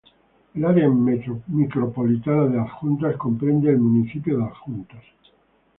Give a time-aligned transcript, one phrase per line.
[0.55, 5.03] El área micropolitana de Adjuntas comprende el municipio de Adjuntas.